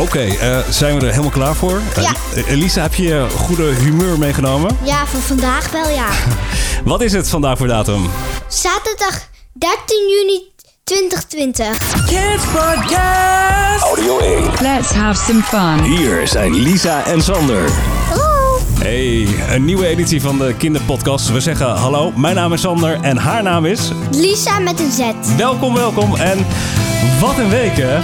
Oké, 0.00 0.20
eh, 0.20 0.58
zijn 0.70 0.94
we 0.98 1.00
er 1.00 1.10
helemaal 1.10 1.30
klaar 1.30 1.54
voor? 1.54 1.80
Eh, 1.96 2.02
Ja. 2.02 2.10
Eh, 2.34 2.48
Elisa, 2.50 2.82
heb 2.82 2.94
je 2.94 3.26
goede 3.36 3.62
humeur 3.62 4.18
meegenomen? 4.18 4.76
Ja, 4.82 5.06
voor 5.06 5.20
vandaag 5.20 5.70
wel 5.70 5.88
ja. 5.88 6.06
Wat 6.84 7.00
is 7.00 7.12
het 7.12 7.28
vandaag 7.28 7.58
voor 7.58 7.66
datum? 7.66 8.10
Zaterdag 8.48 9.20
13 9.52 9.76
juni 10.08 10.42
2020. 10.84 11.78
Kids 12.06 12.44
Podcast. 12.52 13.82
Audio 13.84 14.18
1. 14.18 14.42
Let's 14.60 14.90
have 14.90 15.22
some 15.24 15.42
fun. 15.42 15.82
Hier 15.82 16.28
zijn 16.28 16.54
Lisa 16.54 17.04
en 17.04 17.22
Sander. 17.22 17.70
Hallo. 18.08 18.58
Hey, 18.78 19.26
een 19.50 19.64
nieuwe 19.64 19.86
editie 19.86 20.20
van 20.20 20.38
de 20.38 20.54
Kinderpodcast. 20.58 21.32
We 21.32 21.40
zeggen 21.40 21.66
hallo, 21.76 22.12
mijn 22.16 22.34
naam 22.34 22.52
is 22.52 22.60
Sander 22.60 22.98
en 23.00 23.16
haar 23.16 23.42
naam 23.42 23.64
is... 23.64 23.90
Lisa 24.10 24.58
met 24.58 24.80
een 24.80 24.92
Z. 24.92 25.00
Welkom, 25.36 25.74
welkom 25.74 26.16
en 26.16 26.46
wat 27.20 27.38
een 27.38 27.48
week 27.50 27.76
hè? 27.76 27.98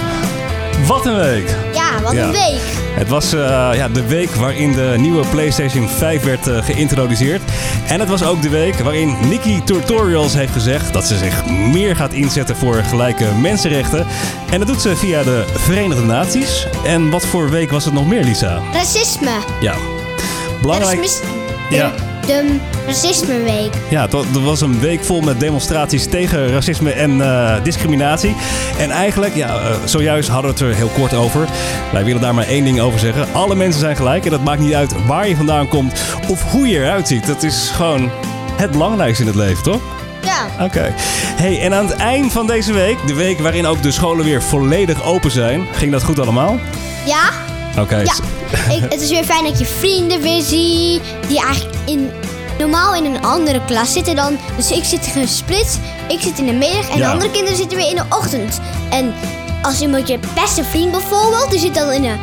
Wat 0.87 1.05
een 1.05 1.15
week. 1.15 1.55
Ja, 1.73 2.01
wat 2.01 2.11
Ja. 2.13 2.23
een 2.25 2.31
week. 2.31 2.61
Het 2.95 3.07
was 3.09 3.33
eh, 3.33 3.39
ja, 3.73 3.87
de 3.89 4.05
week 4.07 4.29
waarin 4.29 4.71
de 4.71 4.93
nieuwe 4.97 5.25
PlayStation 5.27 5.89
5 5.89 6.23
werd 6.23 6.47
eh, 6.47 6.63
geïntroduceerd. 6.63 7.41
En 7.87 7.99
het 7.99 8.09
was 8.09 8.23
ook 8.23 8.41
de 8.41 8.49
week 8.49 8.75
waarin 8.79 9.15
Nikki 9.29 9.63
Tutorials 9.63 10.33
heeft 10.33 10.51
gezegd 10.53 10.93
dat 10.93 11.05
ze 11.05 11.17
zich 11.17 11.45
meer 11.45 11.95
gaat 11.95 12.13
inzetten 12.13 12.55
voor 12.57 12.75
gelijke 12.75 13.25
mensenrechten. 13.41 14.05
En 14.51 14.59
dat 14.59 14.67
doet 14.67 14.81
ze 14.81 14.95
via 14.95 15.23
de 15.23 15.43
Verenigde 15.53 16.03
Naties. 16.05 16.67
En 16.85 17.09
wat 17.09 17.25
voor 17.25 17.49
week 17.49 17.71
was 17.71 17.85
het 17.85 17.93
nog 17.93 18.07
meer, 18.07 18.23
Lisa? 18.23 18.59
Racisme. 18.73 19.31
Ja, 19.61 19.73
belangrijk. 20.61 20.97
Racisme. 20.99 21.27
Ja. 21.69 21.91
De 22.25 22.59
Racismeweek. 22.85 23.73
Ja, 23.89 24.07
er 24.09 24.43
was 24.43 24.61
een 24.61 24.79
week 24.79 25.03
vol 25.03 25.21
met 25.21 25.39
demonstraties 25.39 26.05
tegen 26.05 26.51
racisme 26.51 26.91
en 26.91 27.21
eh, 27.21 27.63
discriminatie. 27.63 28.35
En 28.77 28.91
eigenlijk, 28.91 29.35
ja, 29.35 29.47
eh, 29.47 29.75
zojuist 29.85 30.29
hadden 30.29 30.53
we 30.53 30.57
het 30.59 30.69
er 30.69 30.75
heel 30.75 30.91
kort 30.95 31.13
over. 31.13 31.47
Wij 31.91 32.03
willen 32.03 32.21
daar 32.21 32.35
maar 32.35 32.47
één 32.47 32.63
ding 32.63 32.79
over 32.79 32.99
zeggen. 32.99 33.33
Alle 33.33 33.55
mensen 33.55 33.79
zijn 33.79 33.95
gelijk 33.95 34.25
en 34.25 34.31
dat 34.31 34.43
maakt 34.43 34.61
niet 34.61 34.73
uit 34.73 35.05
waar 35.05 35.27
je 35.27 35.35
vandaan 35.35 35.67
komt 35.67 36.01
of 36.27 36.51
hoe 36.51 36.67
je 36.67 36.77
eruit 36.77 37.07
ziet. 37.07 37.27
Dat 37.27 37.43
is 37.43 37.71
gewoon 37.73 38.11
het 38.55 38.71
belangrijkste 38.71 39.23
in 39.23 39.29
het 39.29 39.37
leven, 39.37 39.63
toch? 39.63 39.81
Ja. 40.23 40.65
Oké. 40.65 40.93
Hey, 41.35 41.61
en 41.61 41.73
aan 41.73 41.85
het 41.85 41.95
eind 41.95 42.31
van 42.31 42.47
deze 42.47 42.73
week, 42.73 42.97
de 43.07 43.13
week 43.13 43.39
waarin 43.39 43.65
ook 43.65 43.81
de 43.81 43.91
scholen 43.91 44.25
weer 44.25 44.41
volledig 44.43 45.03
open 45.03 45.31
zijn, 45.31 45.67
ging 45.71 45.91
dat 45.91 46.03
goed 46.03 46.19
allemaal? 46.19 46.59
Ja? 47.05 47.52
Oké. 47.79 47.97
Ja. 47.97 48.13
Ik, 48.75 48.81
het 48.89 49.01
is 49.01 49.09
weer 49.09 49.23
fijn 49.23 49.43
dat 49.43 49.59
je 49.59 49.65
vrienden 49.65 50.21
weer 50.21 50.41
ziet. 50.41 51.01
Die 51.27 51.41
eigenlijk 51.43 51.75
in, 51.85 52.09
normaal 52.59 52.95
in 52.95 53.05
een 53.05 53.23
andere 53.23 53.61
klas 53.65 53.93
zitten 53.93 54.15
dan. 54.15 54.37
Dus 54.55 54.71
ik 54.71 54.83
zit 54.83 55.05
gesplitst. 55.05 55.79
Ik 56.07 56.21
zit 56.21 56.37
in 56.39 56.45
de 56.45 56.51
middag 56.53 56.89
en 56.89 56.97
Ja. 56.97 57.05
de 57.07 57.11
andere 57.13 57.31
kinderen 57.31 57.57
zitten 57.57 57.77
weer 57.77 57.89
in 57.89 57.95
de 57.95 58.03
ochtend. 58.09 58.59
En 58.89 59.13
als 59.61 59.81
iemand 59.81 60.07
je 60.07 60.19
beste 60.35 60.63
vriend 60.63 60.91
bijvoorbeeld, 60.91 61.49
die 61.49 61.59
zit 61.59 61.73
dan 61.75 61.91
in 61.91 62.01
de... 62.01 62.13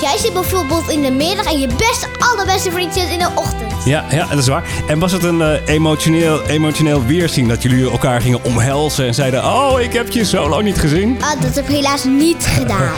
Jij 0.00 0.18
zit 0.18 0.32
bijvoorbeeld 0.32 0.88
in 0.90 1.02
de 1.02 1.10
middag 1.10 1.44
en 1.52 1.58
je 1.60 1.66
beste, 1.66 2.06
allerbeste 2.18 2.70
vriend 2.70 2.94
zit 2.94 3.08
in 3.08 3.18
de 3.18 3.28
ochtend. 3.34 3.72
Ja, 3.84 4.04
ja, 4.10 4.26
dat 4.26 4.38
is 4.38 4.46
waar. 4.48 4.62
En 4.86 4.98
was 4.98 5.12
het 5.12 5.22
een 5.24 5.42
eh, 5.42 5.48
emotioneel, 5.66 6.42
emotioneel 6.46 7.04
weerzien 7.04 7.48
dat 7.48 7.62
jullie 7.62 7.90
elkaar 7.90 8.20
gingen 8.20 8.44
omhelzen 8.44 9.06
en 9.06 9.14
zeiden: 9.14 9.44
Oh, 9.44 9.80
ik 9.80 9.92
heb 9.92 10.10
je 10.10 10.24
zo 10.24 10.48
lang 10.48 10.62
niet 10.62 10.78
gezien? 10.78 11.16
Ah, 11.22 11.40
dat 11.40 11.54
heb 11.54 11.68
ik 11.68 11.74
helaas 11.74 12.04
niet 12.04 12.46
gedaan. 12.58 12.92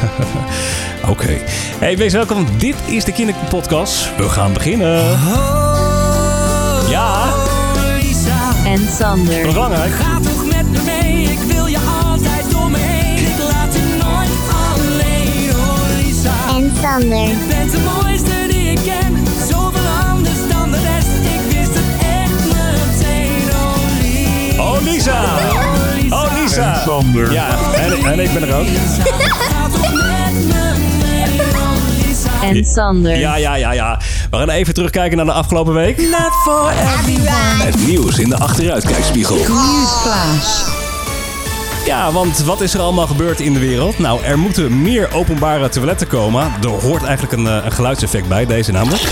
Oké. 1.08 1.38
Hey, 1.78 1.96
wees 1.96 2.12
welkom. 2.12 2.46
Dit 2.58 2.74
is 2.86 3.04
de 3.04 3.12
Kinderpodcast. 3.12 4.16
We 4.16 4.28
gaan 4.28 4.52
beginnen. 4.52 5.18
Ja, 6.88 7.32
Lisa, 8.00 8.52
En 8.64 8.88
Sander. 8.98 9.42
belangrijk. 9.42 9.92
ga 9.92 10.20
toch 10.20 10.44
met 10.44 10.70
me 10.70 10.78
mee. 10.84 11.22
Ik 11.22 11.38
wil 11.38 11.66
je 11.66 11.78
Sander. 16.82 17.16
je 17.16 17.36
bent 17.48 17.70
de 17.70 17.78
mooiste 17.78 18.46
die 18.48 18.70
ik 18.70 18.78
ken. 18.84 19.26
Zoveel 19.48 19.88
anders 20.10 20.38
dan 20.48 20.70
de 20.70 20.78
rest. 20.78 21.08
Ik 21.34 21.56
wist 21.56 21.74
het 21.74 21.84
echt 21.98 22.44
meteen. 22.44 23.50
Oh 24.60 24.82
Lisa. 24.82 25.22
Oh, 25.22 25.74
Lisa. 26.00 26.24
Oh, 26.24 26.42
Lisa. 26.42 26.82
Sander. 26.84 27.32
Ja, 27.32 27.48
en, 27.74 27.92
en 28.04 28.20
ik 28.20 28.32
ben 28.32 28.48
er 28.48 28.54
ook. 28.54 28.66
En 32.42 32.64
Sander. 32.64 33.18
Ja, 33.18 33.36
ja, 33.36 33.54
ja, 33.54 33.72
ja. 33.72 34.00
We 34.30 34.36
gaan 34.36 34.48
even 34.48 34.74
terugkijken 34.74 35.16
naar 35.16 35.26
de 35.26 35.32
afgelopen 35.32 35.74
week. 35.74 35.96
Not 35.96 36.32
for 36.44 36.70
everyone. 36.70 37.64
Het 37.64 37.86
nieuws 37.86 38.18
in 38.18 38.28
de 38.28 38.38
achteruitkijkspiegel. 38.38 39.36
Newsflash. 39.36 40.81
Ja, 41.84 42.12
want 42.12 42.38
wat 42.38 42.60
is 42.60 42.74
er 42.74 42.80
allemaal 42.80 43.06
gebeurd 43.06 43.40
in 43.40 43.52
de 43.52 43.58
wereld? 43.58 43.98
Nou, 43.98 44.22
er 44.22 44.38
moeten 44.38 44.82
meer 44.82 45.14
openbare 45.14 45.68
toiletten 45.68 46.06
komen. 46.06 46.52
Er 46.62 46.68
hoort 46.68 47.02
eigenlijk 47.02 47.32
een, 47.32 47.46
eh, 47.46 47.64
een 47.64 47.72
geluidseffect 47.72 48.28
bij, 48.28 48.46
deze 48.46 48.72
namelijk. 48.72 49.02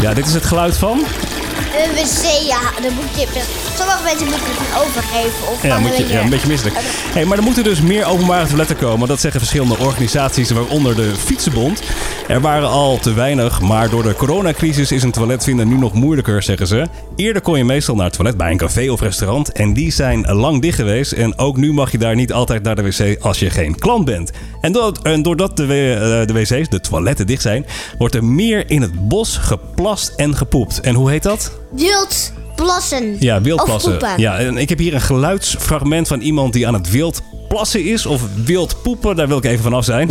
Ja, 0.00 0.14
dit 0.14 0.26
is 0.26 0.34
het 0.34 0.44
geluid 0.44 0.78
van. 0.78 0.98
Een 0.98 1.94
wc, 1.94 2.46
ja, 2.46 2.60
dan 2.82 2.92
moet 2.92 3.20
je... 3.20 3.63
Sommige 3.76 4.02
mensen 4.02 4.26
moeten 4.26 4.46
het 4.46 4.82
overgeven. 4.82 5.48
Of 5.52 5.62
Ja, 5.62 5.78
moet 5.78 5.96
je, 5.96 6.02
een 6.04 6.10
ja, 6.10 6.22
een 6.22 6.30
beetje 6.30 6.48
misselijk. 6.48 6.76
Hey, 7.12 7.24
maar 7.24 7.38
er 7.38 7.44
moeten 7.44 7.64
dus 7.64 7.80
meer 7.80 8.06
openbare 8.06 8.46
toiletten 8.46 8.76
komen. 8.76 9.08
Dat 9.08 9.20
zeggen 9.20 9.40
verschillende 9.40 9.78
organisaties, 9.78 10.50
waaronder 10.50 10.96
de 10.96 11.12
Fietsenbond. 11.18 11.82
Er 12.28 12.40
waren 12.40 12.68
al 12.68 12.98
te 12.98 13.12
weinig, 13.12 13.60
maar 13.60 13.90
door 13.90 14.02
de 14.02 14.14
coronacrisis 14.14 14.92
is 14.92 15.02
een 15.02 15.10
toilet 15.10 15.44
vinden 15.44 15.68
nu 15.68 15.76
nog 15.76 15.92
moeilijker, 15.92 16.42
zeggen 16.42 16.66
ze. 16.66 16.86
Eerder 17.16 17.42
kon 17.42 17.58
je 17.58 17.64
meestal 17.64 17.94
naar 17.94 18.04
het 18.04 18.14
toilet 18.14 18.36
bij 18.36 18.50
een 18.50 18.56
café 18.56 18.90
of 18.90 19.00
restaurant. 19.00 19.52
En 19.52 19.72
die 19.72 19.92
zijn 19.92 20.26
lang 20.26 20.62
dicht 20.62 20.76
geweest. 20.76 21.12
En 21.12 21.38
ook 21.38 21.56
nu 21.56 21.72
mag 21.72 21.92
je 21.92 21.98
daar 21.98 22.14
niet 22.14 22.32
altijd 22.32 22.62
naar 22.62 22.74
de 22.74 22.82
wc 22.82 23.22
als 23.22 23.38
je 23.38 23.50
geen 23.50 23.78
klant 23.78 24.04
bent. 24.04 24.30
En 24.60 24.72
doordat, 24.72 25.02
en 25.02 25.22
doordat 25.22 25.56
de, 25.56 25.62
eh, 25.62 26.26
de 26.26 26.32
wc's, 26.32 26.68
de 26.68 26.80
toiletten 26.80 27.26
dicht 27.26 27.42
zijn, 27.42 27.66
wordt 27.98 28.14
er 28.14 28.24
meer 28.24 28.70
in 28.70 28.82
het 28.82 29.08
bos 29.08 29.36
geplast 29.36 30.12
en 30.16 30.36
gepoept. 30.36 30.80
En 30.80 30.94
hoe 30.94 31.10
heet 31.10 31.22
dat? 31.22 31.52
Wild 31.70 32.32
plassen. 32.54 33.16
Ja, 33.20 33.36
Of 33.36 33.42
wildplassen. 33.42 33.90
poepen. 33.90 34.20
Ja, 34.20 34.38
en 34.38 34.56
ik 34.56 34.68
heb 34.68 34.78
hier 34.78 34.94
een 34.94 35.00
geluidsfragment 35.00 36.08
van 36.08 36.20
iemand 36.20 36.52
die 36.52 36.66
aan 36.66 36.74
het 36.74 36.90
wild 36.90 37.22
plassen 37.48 37.84
is 37.84 38.06
of 38.06 38.22
wild 38.44 38.82
poepen. 38.82 39.16
Daar 39.16 39.28
wil 39.28 39.36
ik 39.36 39.44
even 39.44 39.62
vanaf 39.62 39.84
zijn. 39.84 40.08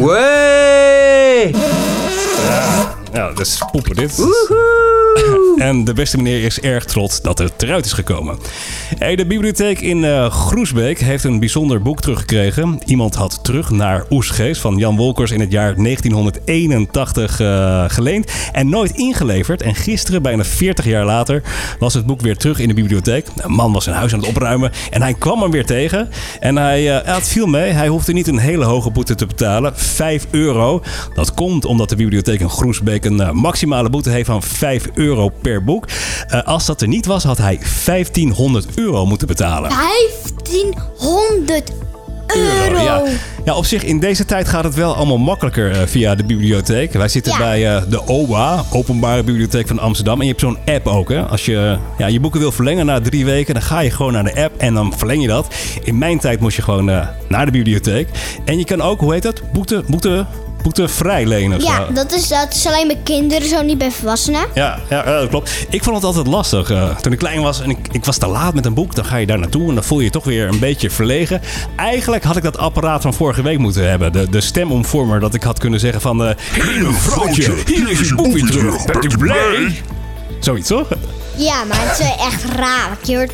Ja, 3.14 3.28
dat 3.28 3.40
is 3.40 3.62
poepen 3.72 3.96
dit. 3.96 4.12
En 5.58 5.84
de 5.84 5.94
beste 5.94 6.18
meneer 6.18 6.44
is 6.44 6.60
erg 6.60 6.86
trots 6.86 7.22
dat 7.22 7.38
het 7.38 7.54
eruit 7.58 7.86
is 7.86 7.94
gekomen. 7.94 8.38
De 8.98 9.26
bibliotheek 9.28 9.82
in 9.82 10.04
eh, 10.04 10.30
Groesbeek 10.30 11.00
heeft 11.00 11.24
een 11.24 11.40
bijzonder 11.40 11.82
boek 11.82 12.02
teruggekregen. 12.02 12.80
Iemand 12.86 13.16
had 13.16 13.44
terug 13.44 13.70
naar 13.70 14.06
Oesgeest 14.10 14.62
van 14.62 14.78
Jan 14.78 14.96
Wolkers 14.96 15.32
in 15.32 15.40
het 15.40 15.52
jaar 15.52 15.76
1981 15.76 17.40
eh, 17.40 17.84
geleend 17.88 18.32
en 18.52 18.70
nooit 18.70 18.92
ingeleverd. 18.92 19.62
En 19.62 19.76
gisteren, 19.76 20.22
bijna 20.22 20.44
40 20.44 20.86
jaar 20.86 21.06
later, 21.06 21.44
was 21.80 21.94
het 21.94 22.06
boek 22.06 22.22
weer 22.22 22.38
terug 22.38 22.60
in 22.60 22.68
de 22.68 22.74
bibliotheek. 22.74 23.28
Een 23.36 23.52
man 23.52 23.74
was 23.74 23.84
zijn 23.84 23.96
huis 23.96 24.14
aan 24.14 24.20
het 24.20 24.28
opruimen 24.28 24.72
en 24.90 25.02
hij 25.02 25.14
kwam 25.14 25.42
hem 25.42 25.52
weer 25.52 25.66
tegen. 25.66 26.10
En 26.40 26.56
hij, 26.56 26.82
ja, 26.82 27.02
het 27.06 27.28
viel 27.28 27.48
mee. 27.48 27.72
Hij 27.72 27.88
hoefde 27.88 28.14
niet 28.14 28.28
een 28.28 28.38
hele 28.38 28.66
hoge 28.66 28.92
boete 28.92 29.16
te 29.16 29.26
betalen. 29.26 29.72
5 29.76 30.28
euro. 30.32 30.82
Dat 31.14 31.34
komt 31.34 31.66
omdat 31.66 31.90
de 31.90 31.96
bibliotheek 31.96 32.40
in 32.40 32.50
Groesbeek 32.50 33.06
een 33.06 33.36
maximale 33.36 33.90
boete 33.90 34.10
heeft 34.10 34.26
van 34.26 34.44
5 34.44 34.88
euro 34.94 35.32
per 35.44 35.64
boek. 35.64 35.86
Eh, 36.28 36.44
als 36.44 36.66
dat 36.66 36.82
er 36.82 36.88
niet 36.88 37.06
was, 37.06 37.24
had 37.24 37.38
hij 37.38 37.60
1500 37.86 38.66
euro 38.76 39.06
moeten 39.06 39.28
betalen. 39.28 39.70
1500 39.70 41.72
euro. 42.28 42.82
Ja. 42.84 43.04
ja, 43.46 43.56
op 43.56 43.66
zich 43.66 43.84
in 43.84 44.00
deze 44.00 44.26
tijd 44.26 44.48
gaat 44.48 44.64
het 44.64 44.76
wel 44.76 44.96
allemaal 44.96 45.18
makkelijker 45.18 45.72
eh, 45.72 45.78
via 45.86 46.16
de 46.16 46.24
bibliotheek. 46.24 46.94
Wij 46.94 47.08
zitten 47.08 47.32
Ja. 47.32 47.38
bij 47.38 47.76
eh, 47.76 47.82
de 47.90 48.08
OBA, 48.08 48.64
Openbare 48.72 49.24
Bibliotheek 49.24 49.68
van 49.68 49.80
Amsterdam. 49.80 50.16
En 50.20 50.26
je 50.26 50.30
hebt 50.30 50.42
zo'n 50.42 50.58
app 50.66 50.88
ook. 50.88 51.10
Hè? 51.10 51.22
Als 51.22 51.46
je 51.46 51.78
ja, 51.98 52.08
je 52.08 52.20
boeken 52.20 52.40
wil 52.40 52.52
verlengen 52.52 52.86
na 52.86 53.02
drie 53.02 53.26
weken, 53.26 53.54
dan 53.54 53.64
ga 53.64 53.80
je 53.80 53.92
gewoon 53.92 54.14
naar 54.14 54.24
de 54.24 54.44
app 54.44 54.58
en 54.58 54.74
dan 54.74 54.94
verleng 54.98 55.22
je 55.22 55.28
dat. 55.28 55.54
In 55.84 55.98
mijn 55.98 56.20
tijd 56.20 56.40
moest 56.40 56.56
je 56.56 56.62
gewoon 56.62 56.86
naar 57.28 57.46
de 57.46 57.52
bibliotheek. 57.52 58.08
En 58.46 58.58
je 58.58 58.66
kan 58.66 58.82
ook, 58.82 59.00
hoe 59.00 59.14
heet 59.14 59.24
dat? 59.24 59.42
Boete, 59.54 59.84
boete, 59.88 60.26
boete 60.64 60.88
vrij 60.88 61.26
lenen. 61.26 61.60
Ja, 61.62 61.86
zo. 61.88 61.94
dat 61.94 62.12
is, 62.12 62.28
dat 62.28 62.54
is 62.54 62.66
alleen 62.68 62.88
bij 62.88 63.00
kinderen, 63.04 63.48
zo 63.50 63.62
niet 63.62 63.78
bij 63.78 63.92
volwassenen. 63.92 64.46
Ja, 64.54 64.80
ja, 64.90 65.04
dat 65.04 65.30
klopt. 65.30 65.66
Ik 65.70 65.84
vond 65.84 65.96
het 65.96 66.06
altijd 66.06 66.28
lastig. 66.28 66.70
eh, 66.72 66.96
toen 66.98 67.12
ik 67.12 67.18
klein 67.18 67.42
was 67.42 67.62
en 67.62 67.70
ik, 67.70 67.78
ik 67.92 68.06
was 68.06 68.18
te 68.18 68.28
laat 68.28 68.54
met 68.54 68.66
een 68.66 68.74
boek, 68.74 68.96
dan 68.96 69.06
ga 69.06 69.16
je 69.18 69.26
daar 69.26 69.40
naartoe 69.40 69.68
en 69.70 69.74
dan 69.76 69.84
voel 69.84 69.98
je 70.00 70.04
je 70.06 70.10
toch 70.12 70.24
weer 70.24 70.48
een 70.48 70.60
beetje 70.60 70.90
verlegen. 70.90 71.42
Eigenlijk 71.76 72.24
had 72.24 72.38
ik 72.38 72.44
dat 72.44 72.58
apparaat 72.58 73.02
van 73.02 73.14
vorige 73.14 73.42
week 73.42 73.58
moeten 73.58 73.90
hebben. 73.90 74.12
De, 74.12 74.30
de 74.30 74.42
stemomvormer, 74.42 75.20
dat 75.20 75.34
ik 75.34 75.44
had 75.44 75.60
kunnen 75.60 75.80
zeggen 75.80 76.02
van... 76.02 76.26
eh 76.26 76.36
Hier 76.54 76.94
vrouwtje, 76.94 77.54
hier 77.66 77.90
is 77.92 78.00
je 78.00 78.16
boek 78.16 78.34
weer 78.34 78.46
terug. 78.46 78.86
Bent 78.86 79.04
u 79.14 79.18
blij? 79.18 79.82
Zoiets, 80.40 80.68
toch? 80.68 80.88
Ja, 81.36 81.64
maar 81.64 81.78
het 81.80 82.00
is 82.00 82.06
echt 82.26 82.56
raar. 82.56 82.98
Je 83.04 83.16
hoort... 83.16 83.32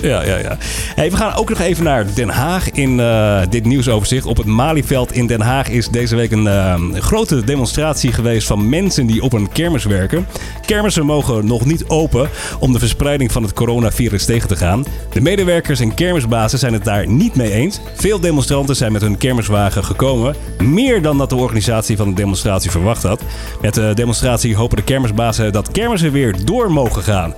Ja, 0.00 0.24
ja, 0.24 0.36
ja. 0.36 0.56
Hey, 0.94 1.10
we 1.10 1.16
gaan 1.16 1.34
ook 1.34 1.48
nog 1.48 1.60
even 1.60 1.84
naar 1.84 2.14
Den 2.14 2.28
Haag 2.28 2.70
in 2.70 3.00
eh, 3.00 3.40
dit 3.50 3.64
nieuwsoverzicht. 3.64 4.26
Op 4.26 4.36
het 4.36 4.46
Malieveld 4.46 5.12
in 5.12 5.26
Den 5.26 5.40
Haag 5.40 5.68
is 5.68 5.88
deze 5.88 6.16
week 6.16 6.30
een 6.30 6.46
eh, 6.46 6.74
grote 6.94 7.44
demonstratie 7.44 8.12
geweest 8.12 8.46
van 8.46 8.68
mensen 8.68 9.06
die 9.06 9.22
op 9.22 9.32
een 9.32 9.52
kermis 9.52 9.84
werken. 9.84 10.26
Kermissen 10.66 11.06
mogen 11.06 11.46
nog 11.46 11.64
niet 11.64 11.88
open 11.88 12.28
om 12.58 12.72
de 12.72 12.78
verspreiding 12.78 13.32
van 13.32 13.42
het 13.42 13.52
coronavirus 13.52 14.24
tegen 14.24 14.48
te 14.48 14.56
gaan. 14.56 14.84
De 15.12 15.20
medewerkers 15.20 15.80
en 15.80 15.94
kermisbazen 15.94 16.58
zijn 16.58 16.72
het 16.72 16.84
daar 16.84 17.08
niet 17.08 17.34
mee 17.34 17.52
eens. 17.52 17.80
Veel 17.94 18.20
demonstranten 18.20 18.76
zijn 18.76 18.92
met 18.92 19.02
hun 19.02 19.18
kermiswagen 19.18 19.84
gekomen. 19.84 20.34
Meer 20.58 21.02
dan 21.02 21.18
dat 21.18 21.30
de 21.30 21.36
organisatie 21.36 21.96
van 21.96 22.08
de 22.08 22.14
demonstratie 22.14 22.70
verwacht 22.70 23.02
had. 23.02 23.22
Met 23.60 23.74
de 23.74 23.92
demonstratie 23.94 24.56
hopen 24.56 24.76
de 24.76 24.84
kermisbazen 24.84 25.52
dat 25.52 25.70
kermissen 25.70 26.12
weer 26.12 26.44
door 26.44 26.72
mogen 26.72 27.02
gaan. 27.02 27.34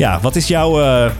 Ja, 0.00 0.18
wat 0.20 0.36
is 0.36 0.46
jouw 0.46 0.80
eh, 0.82 1.10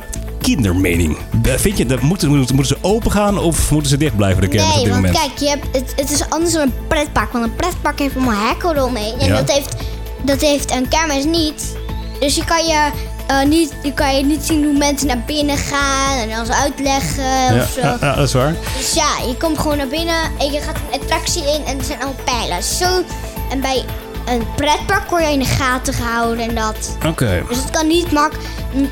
kindermening? 0.41 1.17
Eh, 1.43 1.53
Vind 1.57 1.79
je, 1.79 1.87
dat 1.87 2.01
moeten, 2.01 2.29
moeten, 2.37 2.67
ze 2.67 2.77
open 2.81 3.11
gaan 3.11 3.39
of 3.39 3.71
moeten 3.71 3.91
ze 3.91 3.97
dicht 3.97 4.17
blijven, 4.17 4.41
de 4.41 4.49
kermis 4.49 4.69
op 4.69 4.75
Nee, 4.75 4.85
dit 4.85 4.93
want 4.93 5.05
moment? 5.07 5.25
kijk, 5.25 5.39
je 5.39 5.49
hebt, 5.49 5.67
het, 5.77 5.93
het 5.97 6.11
is 6.11 6.31
anders 6.31 6.53
dan 6.53 6.63
een 6.63 6.73
pretpark. 6.89 7.33
Want 7.33 7.45
een 7.45 7.55
pretpark 7.57 7.99
heeft 7.99 8.17
allemaal 8.17 8.49
hekken 8.49 8.77
eromheen. 8.77 9.19
En 9.19 9.27
Ja. 9.27 9.37
dat, 9.37 9.53
heeft, 9.53 9.75
dat 10.23 10.41
heeft 10.41 10.71
een 10.71 10.89
kermis 10.89 11.25
niet. 11.25 11.77
Dus 12.21 12.35
je 12.37 12.45
kan 12.45 12.67
je, 12.67 12.91
eh, 13.27 13.43
niet, 13.43 13.73
je 13.83 13.93
kan 13.93 14.17
je 14.17 14.25
niet 14.25 14.43
zien 14.45 14.65
hoe 14.65 14.77
mensen 14.79 15.07
naar 15.07 15.23
binnen 15.27 15.57
gaan 15.57 16.19
en 16.19 16.37
alles 16.37 16.51
uitleggen 16.51 17.25
ja, 17.25 17.63
of 17.63 17.71
zo. 17.71 17.81
ja, 17.81 17.97
ja, 18.01 18.15
dat 18.15 18.27
is 18.27 18.33
waar. 18.33 18.55
Dus 18.79 18.95
ja, 18.95 19.11
je 19.29 19.37
komt 19.37 19.59
gewoon 19.59 19.77
naar 19.77 19.89
binnen 19.89 20.23
en 20.39 20.53
je 20.53 20.61
gaat 20.61 20.77
een 20.77 21.01
attractie 21.01 21.43
in 21.43 21.65
en 21.67 21.79
er 21.79 21.85
zijn 21.85 21.99
allemaal 22.03 22.25
pijlen. 22.25 22.63
Zo. 22.63 23.03
En 23.51 23.61
bij 23.61 23.85
een 24.27 24.43
pretpark 24.57 25.11
word 25.11 25.23
je 25.23 25.33
in 25.33 25.39
de 25.39 25.45
gaten 25.45 25.95
gehouden 25.95 26.49
en 26.49 26.55
dat. 26.55 26.97
Oké. 27.07 27.43
Dus 27.49 27.57
het 27.57 27.71
kan 27.71 27.87
niet 27.87 28.13
mak. 28.13 28.33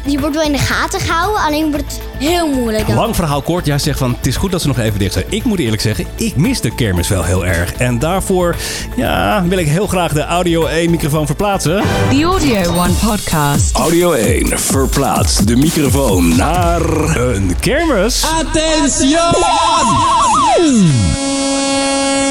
Je 0.05 0.21
wordt 0.21 0.35
wel 0.35 0.45
in 0.45 0.53
de 0.53 0.59
gaten 0.59 1.01
gehouden, 1.01 1.43
alleen 1.43 1.71
wordt 1.71 1.85
het 1.93 2.01
heel 2.19 2.49
moeilijk. 2.49 2.87
Dan. 2.87 2.97
Lang 2.97 3.17
verhaal 3.17 3.43
kort, 3.43 3.67
jij 3.67 3.79
zegt 3.79 3.99
van 3.99 4.15
het 4.17 4.27
is 4.27 4.37
goed 4.37 4.51
dat 4.51 4.61
ze 4.61 4.67
nog 4.67 4.79
even 4.79 4.99
dicht 4.99 5.13
zijn. 5.13 5.25
Ik 5.29 5.45
moet 5.45 5.59
eerlijk 5.59 5.83
zeggen, 5.83 6.07
ik 6.15 6.37
mis 6.37 6.61
de 6.61 6.75
kermis 6.75 7.09
wel 7.09 7.25
heel 7.25 7.47
erg. 7.47 7.73
En 7.73 7.99
daarvoor 7.99 8.57
ja, 8.97 9.45
wil 9.49 9.59
ik 9.59 9.69
heel 9.69 9.87
graag 9.87 10.13
de 10.13 10.25
Audio 10.25 10.67
1 10.67 10.91
microfoon 10.91 11.27
verplaatsen. 11.27 11.83
The 12.11 12.23
Audio 12.23 12.75
One 12.75 12.93
podcast. 13.07 13.77
Audio 13.77 14.13
1 14.13 14.59
verplaatst 14.59 15.47
de 15.47 15.57
microfoon 15.57 16.37
naar... 16.37 16.81
Een 17.17 17.57
kermis? 17.61 18.25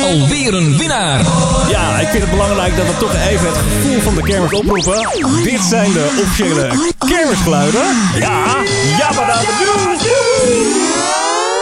Alweer 0.07 0.53
een 0.53 0.77
winnaar. 0.77 1.21
Ja, 1.69 1.99
ik 1.99 2.07
vind 2.07 2.23
het 2.23 2.31
belangrijk 2.31 2.75
dat 2.77 2.85
we 2.85 2.97
toch 2.97 3.15
even 3.29 3.47
het 3.47 3.57
gevoel 3.57 4.01
van 4.01 4.15
de 4.15 4.21
kermis 4.21 4.53
oproepen. 4.53 5.09
Dit 5.43 5.61
zijn 5.61 5.91
de 5.91 6.17
officiële 6.21 6.69
kermisgeluiden. 6.97 7.81
Ja, 8.19 8.45
ja, 8.97 9.11
maar 9.15 9.27
dat 9.27 9.45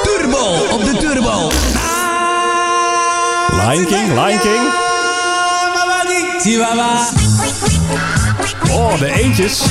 Turbo 0.03 0.65
op 0.71 0.83
de 0.83 0.97
turbo. 1.00 1.51
Lion 3.51 3.86
King, 3.86 4.07
Lion 4.07 4.39
King. 4.39 4.63
Oh, 8.71 9.00
de 9.00 9.12
eentjes. 9.13 9.62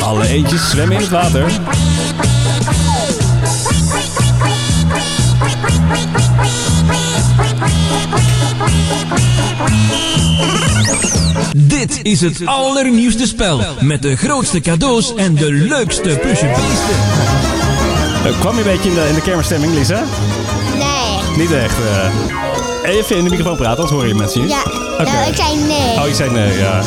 Alle 0.00 0.28
eentjes 0.28 0.70
zwemmen 0.70 0.96
in 0.96 1.02
het 1.02 1.10
water. 1.10 1.52
Dit 11.86 11.98
is 12.02 12.20
het 12.20 12.46
allernieuwste 12.46 13.26
spel. 13.26 13.60
Met 13.80 14.02
de 14.02 14.16
grootste 14.16 14.60
cadeaus 14.60 15.14
en 15.14 15.34
de 15.34 15.52
leukste 15.52 16.08
pusjebeesten. 16.22 16.96
Eh, 18.24 18.40
kwam 18.40 18.52
je 18.54 18.60
een 18.62 18.66
beetje 18.70 18.88
in 18.88 18.94
de, 18.94 19.06
in 19.08 19.14
de 19.14 19.20
kermisstemming, 19.20 19.74
Lisa? 19.74 20.02
Nee. 20.78 21.36
Niet 21.36 21.52
echt. 21.52 21.74
eh. 21.78 22.90
Even 22.94 23.16
in 23.16 23.24
de 23.24 23.30
microfoon 23.30 23.56
praten, 23.56 23.76
anders 23.76 23.90
horen 23.90 24.08
je 24.08 24.14
mensen 24.14 24.40
niet. 24.40 24.50
Ja, 24.50 24.62
nou, 25.04 25.28
ik 25.28 25.34
zei 25.36 25.56
nee. 25.56 26.00
Oh, 26.02 26.08
je 26.08 26.14
zei 26.14 26.30
nee, 26.30 26.58
ja. 26.58 26.82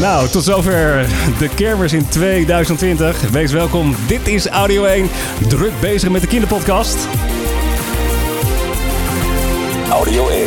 Nou, 0.00 0.28
tot 0.28 0.44
zover 0.44 1.06
de 1.38 1.48
kermis 1.54 1.92
in 1.92 2.08
2020. 2.08 3.20
Wees 3.30 3.52
welkom. 3.52 3.94
Dit 4.06 4.28
is 4.28 4.46
Audio 4.46 4.84
1. 4.84 5.10
Druk 5.48 5.80
bezig 5.80 6.08
met 6.10 6.20
de 6.20 6.26
kinderpodcast. 6.26 6.96
Audio 9.92 10.28
1. 10.28 10.46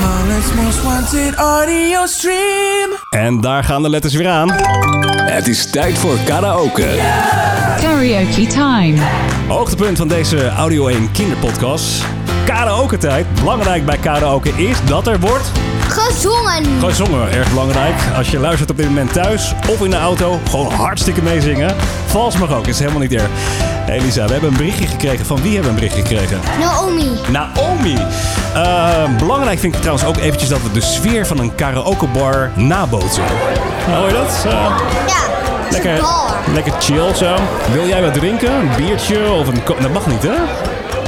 Holland's 0.00 0.54
most 0.54 0.82
wanted 0.82 1.34
audio 1.34 2.06
stream. 2.06 2.90
En 3.10 3.40
daar 3.40 3.64
gaan 3.64 3.82
de 3.82 3.90
letters 3.90 4.14
weer 4.14 4.28
aan. 4.28 4.50
Het 5.20 5.46
is 5.46 5.70
tijd 5.70 5.98
voor 5.98 6.18
karaoke. 6.24 6.96
Karaoke 7.80 8.46
time. 8.46 8.96
Hoogtepunt 9.48 9.98
van 9.98 10.08
deze 10.08 10.48
Audio 10.48 10.86
1 10.86 11.12
kinderpodcast. 11.12 12.04
Karaoke 12.44 12.98
tijd. 12.98 13.26
Belangrijk 13.34 13.86
bij 13.86 13.98
karaoke 13.98 14.48
is 14.48 14.84
dat 14.84 15.06
er 15.06 15.20
wordt 15.20 15.65
Gezongen. 16.00 16.64
gezongen. 16.80 17.32
Erg 17.32 17.48
belangrijk. 17.48 17.94
Als 18.16 18.30
je 18.30 18.38
luistert 18.38 18.70
op 18.70 18.76
dit 18.76 18.86
moment 18.86 19.12
thuis 19.12 19.54
of 19.68 19.84
in 19.84 19.90
de 19.90 19.96
auto, 19.96 20.40
gewoon 20.50 20.72
hartstikke 20.72 21.22
meezingen. 21.22 21.74
Vals 22.06 22.36
mag 22.36 22.52
ook, 22.54 22.66
is 22.66 22.78
helemaal 22.78 23.00
niet 23.00 23.12
erg. 23.12 23.28
Hey 23.86 24.00
Lisa, 24.00 24.24
we 24.26 24.32
hebben 24.32 24.50
een 24.50 24.56
berichtje 24.56 24.86
gekregen. 24.86 25.26
Van 25.26 25.42
wie 25.42 25.54
hebben 25.54 25.62
we 25.62 25.68
een 25.68 25.88
berichtje 25.88 26.02
gekregen? 26.16 26.40
Naomi. 26.60 27.10
Naomi. 27.30 27.96
Eh, 28.54 29.16
belangrijk 29.18 29.58
vind 29.58 29.74
ik 29.74 29.80
trouwens 29.80 30.06
ook 30.08 30.16
eventjes 30.16 30.48
dat 30.48 30.62
we 30.62 30.70
de 30.72 30.80
sfeer 30.80 31.26
van 31.26 31.38
een 31.38 31.54
karaokebar 31.54 32.50
nabootsen. 32.54 33.22
Hoor 33.96 34.06
je 34.06 34.12
dat? 34.12 34.44
Eh, 34.46 34.50
Ja. 34.52 34.76
lekker, 35.70 35.90
Lekker. 35.90 36.00
Bar. 36.00 36.34
lekker 36.54 36.72
chill 36.80 37.14
zo. 37.14 37.34
Wil 37.72 37.86
jij 37.86 38.02
wat 38.02 38.14
drinken? 38.14 38.52
Een 38.54 38.70
biertje 38.76 39.30
of 39.30 39.46
een... 39.48 39.60
Dat 39.80 39.92
mag 39.92 40.06
niet, 40.06 40.22
hè? 40.22 40.34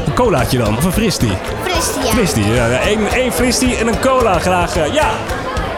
Een 0.07 0.15
colaatje 0.15 0.59
dan, 0.59 0.77
of 0.77 0.85
een 0.85 0.93
fristie. 0.93 1.33
Fristie, 1.79 2.03
ja. 2.03 2.11
Fristie, 2.11 2.47
ja. 2.47 2.67
ja. 2.67 2.87
Eén, 2.87 3.09
één 3.09 3.33
fristie 3.33 3.77
en 3.77 3.87
een 3.87 4.01
cola 4.01 4.39
graag. 4.39 4.77
eh, 4.77 4.93
ja, 4.95 5.11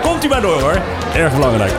komt 0.02 0.24
u 0.24 0.28
maar 0.28 0.40
door 0.40 0.60
hoor. 0.60 0.80
Erg 1.14 1.34
belangrijk. 1.34 1.72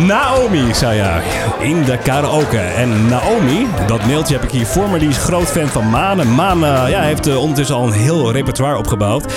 Naomi, 0.00 0.74
zei 0.74 0.96
ja, 0.96 1.20
in 1.58 1.84
de 1.84 1.98
karaoke. 1.98 2.58
En 2.58 3.06
Naomi, 3.06 3.66
dat 3.86 4.06
mailtje 4.06 4.34
heb 4.34 4.44
ik 4.44 4.50
hier 4.50 4.66
voor 4.66 4.88
me, 4.88 4.98
die 4.98 5.08
is 5.08 5.16
groot 5.16 5.46
fan 5.46 5.66
van 5.66 5.90
Maan. 5.90 6.20
En 6.20 6.34
Maan 6.34 6.64
eh, 6.64 6.90
ja, 6.90 7.00
heeft 7.00 7.26
eh, 7.26 7.40
ondertussen 7.40 7.76
al 7.76 7.86
een 7.86 7.92
heel 7.92 8.32
repertoire 8.32 8.78
opgebouwd. 8.78 9.32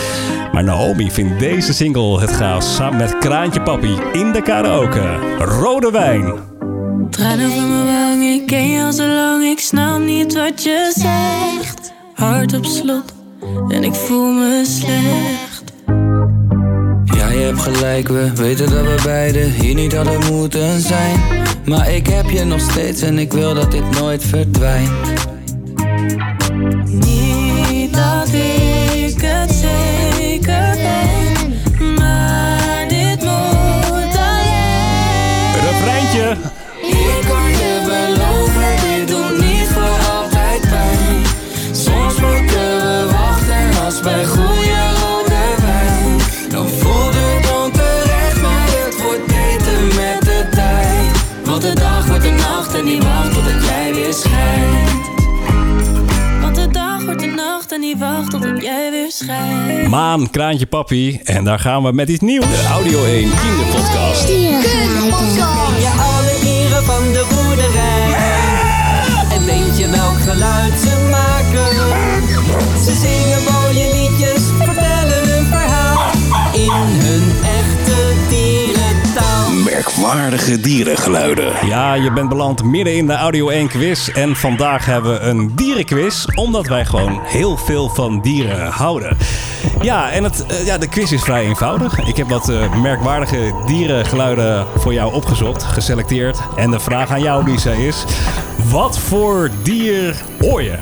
Maar 0.51 0.63
Naomi 0.63 1.12
vindt 1.12 1.39
deze 1.39 1.74
single 1.74 2.19
het 2.19 2.31
gaaf, 2.31 2.63
samen 2.63 2.98
met 2.98 3.18
Kraantje 3.18 3.62
Papi 3.62 3.95
in 4.12 4.31
de 4.31 4.42
karaoke. 4.42 5.19
Rode 5.39 5.92
wijn. 5.92 6.33
Tranen 7.09 7.51
van 7.51 7.69
mijn 7.69 7.86
wang, 7.86 8.24
ik 8.24 8.48
ken 8.48 8.68
je 8.69 8.83
al 8.83 8.94
zo 8.94 9.06
lang, 9.06 9.44
ik 9.44 9.59
snap 9.59 10.00
niet 10.00 10.33
wat 10.33 10.63
je 10.63 10.92
zegt. 10.95 11.94
Hart 12.13 12.54
op 12.54 12.65
slot 12.65 13.17
en 13.67 13.83
ik 13.83 13.94
voel 13.94 14.31
me 14.31 14.63
slecht. 14.65 15.63
Ja, 17.05 17.29
je 17.29 17.39
hebt 17.39 17.59
gelijk, 17.59 18.07
we 18.07 18.31
weten 18.35 18.69
dat 18.69 18.85
we 18.85 19.01
beiden 19.03 19.51
hier 19.51 19.75
niet 19.75 19.95
hadden 19.95 20.33
moeten 20.33 20.81
zijn. 20.81 21.19
Maar 21.65 21.91
ik 21.91 22.07
heb 22.07 22.29
je 22.29 22.44
nog 22.44 22.59
steeds 22.59 23.01
en 23.01 23.17
ik 23.19 23.33
wil 23.33 23.53
dat 23.53 23.71
dit 23.71 23.99
nooit 23.99 24.23
verdwijnt. 24.23 25.27
Maan, 59.89 60.29
Kraantje 60.29 60.65
Papi. 60.65 61.19
En 61.23 61.44
daar 61.44 61.59
gaan 61.59 61.83
we 61.83 61.91
met 61.91 62.09
iets 62.09 62.19
nieuws. 62.21 62.45
De 62.45 62.67
Audio 62.71 63.03
1 63.06 63.29
kinderpodcast. 63.41 64.27
je 64.27 65.91
alle 65.99 66.39
dieren 66.41 66.83
van 66.83 67.03
de 67.11 67.25
boerderij. 67.29 68.13
En 69.31 69.45
weet 69.45 69.77
je 69.77 69.89
welk 69.89 70.19
geluid 70.19 70.96
Merkwaardige 80.07 80.59
dierengeluiden. 80.59 81.54
Ja, 81.68 81.94
je 81.94 82.11
bent 82.11 82.30
beland 82.30 82.64
midden 82.64 82.95
in 82.95 83.07
de 83.07 83.14
Audio 83.14 83.49
1 83.49 83.68
quiz. 83.68 84.07
En 84.07 84.35
vandaag 84.35 84.85
hebben 84.85 85.14
we 85.14 85.19
een 85.19 85.56
dierenquiz, 85.56 86.26
omdat 86.35 86.68
wij 86.68 86.85
gewoon 86.85 87.19
heel 87.23 87.57
veel 87.57 87.90
van 87.90 88.21
dieren 88.21 88.68
houden. 88.68 89.18
Ja, 89.81 90.11
en 90.11 90.23
het, 90.23 90.45
eh, 90.45 90.66
ja, 90.66 90.78
de 90.78 90.87
quiz 90.87 91.11
is 91.11 91.21
vrij 91.21 91.45
eenvoudig. 91.45 92.07
Ik 92.07 92.18
heb 92.18 92.30
wat 92.30 92.49
eh, 92.49 92.81
merkwaardige 92.81 93.54
dierengeluiden 93.66 94.66
voor 94.76 94.94
jou 94.94 95.14
opgezocht, 95.14 95.64
geselecteerd. 95.64 96.40
En 96.56 96.71
de 96.71 96.80
vraag 96.80 97.11
aan 97.11 97.21
jou, 97.21 97.44
Lisa, 97.52 97.71
is: 97.71 98.04
wat 98.69 98.99
voor 98.99 99.49
dier 99.64 100.16
hoor 100.40 100.64
je? 100.64 100.76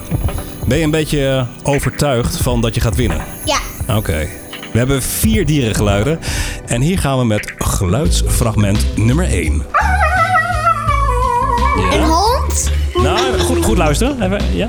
Ben 0.67 0.77
je 0.77 0.83
een 0.83 0.91
beetje 0.91 1.45
overtuigd 1.63 2.37
van 2.37 2.61
dat 2.61 2.75
je 2.75 2.81
gaat 2.81 2.95
winnen? 2.95 3.21
Ja. 3.45 3.57
Oké. 3.95 4.27
We 4.75 4.81
hebben 4.81 5.01
vier 5.01 5.45
dierengeluiden. 5.45 6.19
En 6.65 6.81
hier 6.81 6.99
gaan 6.99 7.17
we 7.19 7.25
met 7.25 7.53
geluidsfragment 7.57 8.97
nummer 8.97 9.25
1. 9.25 9.63
Een 11.91 12.03
hond? 12.03 12.71
Nou, 12.93 13.39
goed, 13.39 13.65
goed 13.65 13.77
luisteren. 13.77 14.21
Even, 14.21 14.55
ja? 14.55 14.67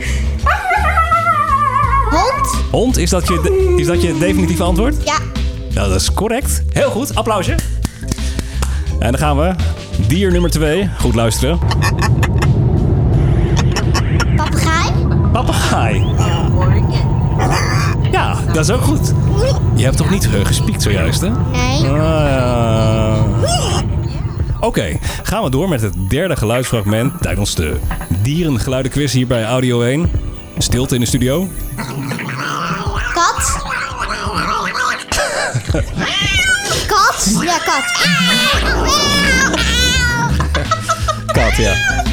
Hond? 2.10 2.62
Hond, 2.70 2.96
is 2.96 3.10
dat, 3.10 3.26
je, 3.28 3.74
is 3.76 3.86
dat 3.86 4.02
je 4.02 4.18
definitieve 4.18 4.62
antwoord? 4.62 4.94
Ja. 5.04 5.18
Ja, 5.70 5.88
dat 5.88 6.00
is 6.00 6.12
correct. 6.12 6.62
Heel 6.72 6.90
goed, 6.90 7.14
applausje. 7.14 7.54
En 8.98 9.12
dan 9.12 9.18
gaan 9.18 9.38
we. 9.38 9.54
Dier 10.08 10.32
nummer 10.32 10.50
2. 10.50 10.90
Goed 11.00 11.14
luisteren. 11.14 11.58
Papegaai? 14.36 14.92
Papegaai. 15.32 16.04
Dat 18.56 18.68
is 18.68 18.74
ook 18.74 18.82
goed. 18.82 19.12
Je 19.74 19.84
hebt 19.84 19.96
toch 19.96 20.10
niet 20.10 20.28
gespiekt 20.44 20.82
zojuist, 20.82 21.20
hè? 21.20 21.30
Nee. 21.30 21.88
Ah. 21.88 23.22
Oké, 24.60 24.98
gaan 25.22 25.42
we 25.42 25.50
door 25.50 25.68
met 25.68 25.80
het 25.80 25.94
derde 26.08 26.36
geluidsfragment 26.36 27.22
tijdens 27.22 27.54
de 27.54 27.76
dierengeluidenquiz 28.22 29.12
hier 29.12 29.26
bij 29.26 29.44
Audio 29.44 29.82
1. 29.82 30.10
Stilte 30.58 30.94
in 30.94 31.00
de 31.00 31.06
studio. 31.06 31.48
Kat? 33.14 33.62
kat? 36.86 37.38
Ja, 37.42 37.58
kat. 37.58 37.84
Kat, 41.32 41.56
ja. 41.56 42.04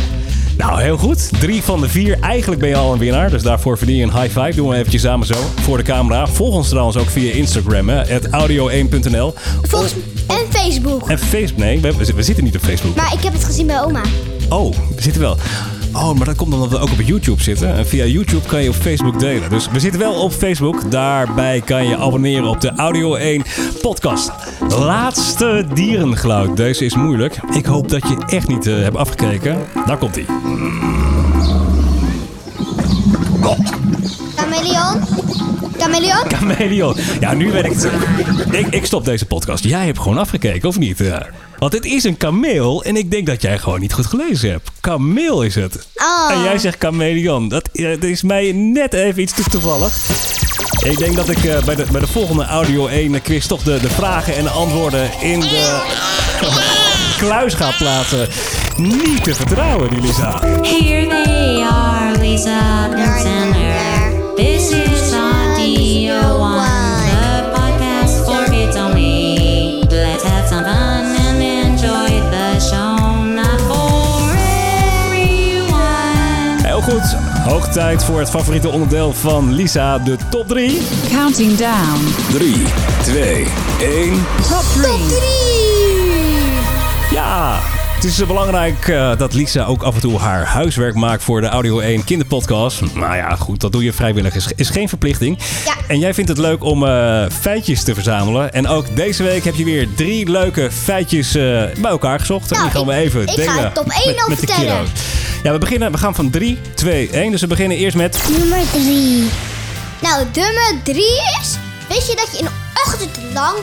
Nou, 0.63 0.81
heel 0.81 0.97
goed. 0.97 1.29
Drie 1.39 1.63
van 1.63 1.81
de 1.81 1.89
vier. 1.89 2.19
Eigenlijk 2.19 2.61
ben 2.61 2.69
je 2.69 2.75
al 2.75 2.93
een 2.93 2.99
winnaar. 2.99 3.29
Dus 3.29 3.41
daarvoor 3.41 3.77
verdien 3.77 3.95
je 3.95 4.03
een 4.03 4.19
high 4.21 4.39
five. 4.39 4.55
Doen 4.55 4.69
we 4.69 4.75
eventjes 4.75 5.01
samen 5.01 5.27
zo. 5.27 5.33
Voor 5.61 5.77
de 5.77 5.83
camera. 5.83 6.27
Volg 6.27 6.55
ons 6.55 6.69
trouwens 6.69 6.97
ook 6.97 7.09
via 7.09 7.33
Instagram. 7.33 7.89
hè, 7.89 7.95
Het 7.95 8.27
audio1.nl. 8.27 9.33
Volgens... 9.61 9.93
En 10.27 10.45
Facebook. 10.49 11.09
En 11.09 11.19
Facebook. 11.19 11.59
Nee, 11.59 11.79
we, 11.79 12.13
we 12.15 12.23
zitten 12.23 12.43
niet 12.43 12.55
op 12.55 12.61
Facebook. 12.61 12.95
Maar 12.95 13.13
ik 13.13 13.23
heb 13.23 13.33
het 13.33 13.43
gezien 13.43 13.67
bij 13.67 13.81
oma. 13.81 14.01
Oh, 14.49 14.73
we 14.95 15.01
zitten 15.01 15.21
wel. 15.21 15.37
Oh, 15.93 16.13
maar 16.13 16.25
dat 16.25 16.35
komt 16.35 16.53
omdat 16.53 16.69
we 16.69 16.77
ook 16.77 16.91
op 16.91 17.01
YouTube 17.01 17.43
zitten. 17.43 17.75
En 17.75 17.87
via 17.87 18.05
YouTube 18.05 18.47
kan 18.47 18.63
je 18.63 18.69
op 18.69 18.75
Facebook 18.75 19.19
delen. 19.19 19.49
Dus 19.49 19.69
we 19.71 19.79
zitten 19.79 19.99
wel 19.99 20.13
op 20.13 20.31
Facebook. 20.31 20.91
Daarbij 20.91 21.61
kan 21.61 21.87
je 21.87 21.97
abonneren 21.97 22.47
op 22.47 22.61
de 22.61 22.71
Audio 22.75 23.15
1 23.15 23.43
podcast. 23.81 24.31
Laatste 24.67 25.65
dierengeluid. 25.73 26.57
Deze 26.57 26.85
is 26.85 26.95
moeilijk. 26.95 27.39
Ik 27.53 27.65
hoop 27.65 27.89
dat 27.89 28.07
je 28.07 28.23
echt 28.25 28.47
niet 28.47 28.67
eh, 28.67 28.75
hebt 28.75 28.97
afgekeken. 28.97 29.57
Daar 29.85 29.97
komt 29.97 30.15
hij. 30.15 30.25
Chameleon? 35.83 36.23
Chameleon. 36.27 36.95
Ja, 37.19 37.33
nu 37.33 37.51
weet 37.51 37.65
ik 37.65 37.71
het. 37.71 37.87
Ik, 38.51 38.67
ik 38.67 38.85
stop 38.85 39.05
deze 39.05 39.25
podcast. 39.25 39.63
Jij 39.63 39.85
hebt 39.85 39.99
gewoon 39.99 40.17
afgekeken, 40.17 40.69
of 40.69 40.79
niet? 40.79 40.97
Ja. 40.97 41.27
Want 41.57 41.73
het 41.73 41.85
is 41.85 42.03
een 42.03 42.17
kameel 42.17 42.83
en 42.83 42.95
ik 42.95 43.11
denk 43.11 43.27
dat 43.27 43.41
jij 43.41 43.59
gewoon 43.59 43.79
niet 43.79 43.93
goed 43.93 44.05
gelezen 44.05 44.49
hebt. 44.49 44.71
Kameel 44.79 45.43
is 45.43 45.55
het. 45.55 45.87
Oh. 45.95 46.31
En 46.31 46.43
jij 46.43 46.57
zegt 46.57 46.77
chameleon. 46.79 47.47
Dat, 47.47 47.69
is 47.99 48.21
mij 48.21 48.51
net 48.51 48.93
even 48.93 49.21
iets 49.21 49.33
te 49.33 49.43
toevallig. 49.43 49.93
Ik 50.79 50.97
denk 50.97 51.15
dat 51.15 51.29
ik 51.29 51.43
eh, 51.43 51.63
bij, 51.63 51.75
de, 51.75 51.85
bij 51.91 52.01
de 52.01 52.07
volgende 52.07 52.45
Audio 52.45 52.87
1 52.87 53.21
quiz 53.21 53.45
toch 53.45 53.63
de, 53.63 53.79
de 53.79 53.89
vragen 53.89 54.35
en 54.35 54.43
de 54.43 54.49
antwoorden 54.49 55.09
in 55.21 55.39
de 55.39 55.81
kluis 57.17 57.53
ga 57.53 57.71
plaatsen. 57.77 58.27
Niet 58.77 59.23
te 59.23 59.35
vertrouwen, 59.35 59.89
die 59.89 60.01
Lisa. 60.01 60.39
Here 60.61 61.23
they 61.23 61.61
are, 61.61 62.17
Lisa 62.19 62.89
and 62.89 64.12
her. 64.37 64.43
This 64.43 64.71
is 64.71 65.13
Audio 65.13 66.39
One, 66.39 66.65
the 67.21 67.51
podcast 67.53 68.25
for 68.25 68.51
kids 68.51 68.75
only. 68.75 69.83
Let's 69.89 70.23
have 70.23 70.47
some 70.47 70.63
fun 70.63 71.15
and 71.15 71.41
enjoy 71.41 72.21
the 72.29 72.59
show, 72.59 73.23
not 73.23 73.61
for 73.61 74.31
everyone. 75.05 76.63
Heel 76.63 76.81
goed. 76.81 77.15
Hoog 77.43 77.67
tijd 77.67 78.03
voor 78.03 78.19
het 78.19 78.29
favoriete 78.29 78.69
onderdeel 78.69 79.13
van 79.13 79.53
Lisa, 79.53 79.97
de 79.99 80.17
top 80.29 80.47
3. 80.47 80.81
Counting 81.09 81.57
down. 81.57 82.13
3, 82.31 82.55
2, 83.01 83.47
1. 83.79 84.25
Top 84.49 84.63
3. 84.75 84.91
Ja, 87.11 87.59
het 88.03 88.11
is 88.11 88.19
eh, 88.19 88.27
belangrijk 88.27 88.87
eh, 88.87 89.17
dat 89.17 89.33
Lisa 89.33 89.63
ook 89.65 89.83
af 89.83 89.95
en 89.95 90.01
toe 90.01 90.19
haar 90.19 90.45
huiswerk 90.45 90.95
maakt 90.95 91.23
voor 91.23 91.41
de 91.41 91.47
Audio 91.47 91.79
1 91.79 92.03
kinderpodcast. 92.03 92.81
Nou 92.93 93.15
ja, 93.15 93.35
goed, 93.35 93.59
dat 93.59 93.71
doe 93.71 93.83
je 93.83 93.93
vrijwillig. 93.93 94.35
Is, 94.35 94.47
is 94.55 94.69
geen 94.69 94.89
verplichting. 94.89 95.39
Ja. 95.65 95.73
En 95.87 95.99
jij 95.99 96.13
vindt 96.13 96.29
het 96.29 96.39
leuk 96.39 96.63
om 96.63 96.85
eh, 96.87 97.25
feitjes 97.41 97.83
te 97.83 97.93
verzamelen. 97.93 98.53
En 98.53 98.67
ook 98.67 98.95
deze 98.95 99.23
week 99.23 99.43
heb 99.43 99.55
je 99.55 99.63
weer 99.63 99.87
drie 99.95 100.29
leuke 100.29 100.71
feitjes 100.71 101.31
bij 101.31 101.77
elkaar 101.81 102.19
gezocht. 102.19 102.51
en 102.51 102.57
Nou, 102.57 102.69
die 102.69 102.77
gaan 102.79 102.87
we 102.87 102.93
ik- 102.93 102.99
even 102.99 103.21
ik 103.21 103.29
ga 103.29 103.35
delen. 103.35 103.63
het 103.63 103.75
top 103.75 103.89
één 103.89 104.05
met, 104.15 104.21
al 104.23 104.29
met 104.29 104.39
de. 104.39 104.81
Ja, 105.43 105.51
we, 105.51 105.57
beginnen, 105.57 105.91
we 105.91 105.97
gaan 105.97 106.15
van 106.15 106.29
3, 106.29 106.59
2, 106.73 107.09
1. 107.09 107.31
Dus 107.31 107.41
we 107.41 107.47
beginnen 107.47 107.77
eerst 107.77 107.95
met... 107.97 108.23
Nummer 108.37 108.59
3. 108.71 109.29
Nou, 110.01 110.23
nummer 110.33 110.73
3 110.83 110.95
is... 111.41 111.57
Weet 111.89 112.07
je 112.07 112.15
dat 112.15 112.27
je 112.31 112.37
in 112.37 112.45
de 112.45 112.51
ochtend 112.85 113.19
lang 113.33 113.55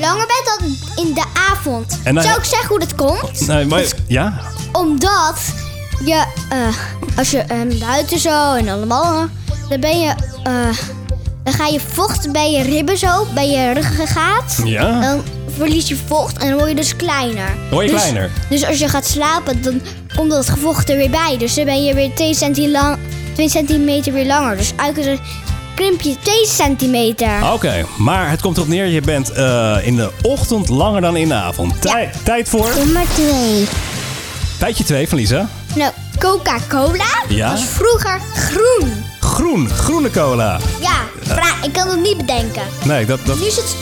langer 0.00 0.26
bent 0.26 0.58
dan 0.58 0.76
in 1.06 1.14
de 1.14 1.24
avond? 1.50 1.98
En 2.04 2.14
dan- 2.14 2.22
Zou 2.24 2.38
ik 2.38 2.44
zeggen 2.44 2.68
hoe 2.68 2.78
dat 2.78 2.94
komt? 2.94 3.46
Nee, 3.46 3.64
maar, 3.64 3.84
ja? 4.06 4.40
Omdat 4.72 5.40
je, 6.04 6.24
eh, 6.48 7.16
als 7.18 7.30
je 7.30 7.38
eh, 7.38 7.58
buiten 7.80 8.18
zo 8.18 8.54
en 8.54 8.68
allemaal, 8.68 9.26
dan 9.68 9.80
ben 9.80 10.00
je, 10.00 10.08
eh, 10.42 10.52
dan 11.44 11.52
ga 11.54 11.66
je 11.66 11.80
vocht 11.92 12.32
bij 12.32 12.50
je 12.52 12.62
ribben 12.62 12.98
zo, 12.98 13.26
bij 13.34 13.48
je 13.48 13.72
ruggengraat. 13.72 14.60
Ja. 14.64 15.00
Dan 15.00 15.22
verlies 15.56 15.88
je 15.88 15.96
vocht 16.06 16.38
en 16.38 16.48
dan 16.48 16.56
word 16.58 16.68
je 16.70 16.74
dus 16.76 16.96
kleiner. 16.96 17.48
Word 17.70 17.84
je 17.86 17.92
Dus- 17.92 18.00
kleiner? 18.00 18.30
Dus 18.48 18.64
als 18.66 18.78
je 18.78 18.88
gaat 18.88 19.06
slapen, 19.06 19.62
dan 19.62 19.80
komt 20.16 20.30
dat 20.30 20.48
gevocht 20.48 20.90
er 20.90 20.96
weer 20.96 21.10
bij. 21.10 21.36
Dus 21.38 21.54
dan 21.54 21.64
ben 21.64 21.84
je 21.84 21.94
weer 21.94 22.14
2 22.14 22.34
centi 22.34 22.70
lang, 22.70 22.98
2 23.34 23.48
centimeter 23.48 24.12
weer 24.12 24.26
langer. 24.26 24.56
Dus 24.56 24.72
eigenlijk 24.76 25.20
je 25.78 26.16
2 26.22 26.46
centimeter. 26.46 27.52
Oké, 27.52 27.86
maar 27.96 28.30
het 28.30 28.40
komt 28.40 28.56
erop 28.56 28.68
neer. 28.68 28.86
Je 28.86 29.00
bent 29.00 29.30
eh, 29.32 29.76
in 29.82 29.96
de 29.96 30.10
ochtend 30.22 30.68
langer 30.68 31.00
dan 31.00 31.16
in 31.16 31.28
de 31.28 31.34
avond. 31.34 31.80
Tij- 31.82 32.10
Tijd 32.24 32.48
voor 32.48 32.70
Nummer 32.76 33.02
2. 33.14 33.66
feitje 34.58 34.84
2 34.84 35.08
van 35.08 35.18
Lisa. 35.18 35.48
Nou, 35.74 35.92
Coca-Cola 36.18 37.24
Ja? 37.28 37.50
was 37.50 37.64
vroeger 37.64 38.20
groen. 38.34 39.04
Groen, 39.20 39.68
groene 39.70 40.10
cola. 40.10 40.58
Ja, 40.80 41.00
ik 41.62 41.72
kan 41.72 41.88
het 41.88 42.00
niet 42.00 42.16
bedenken. 42.16 42.62
Nee, 42.84 43.06
dat, 43.06 43.18
dat 43.26 43.38
Nu 43.38 43.46
is 43.46 43.56
het 43.56 43.76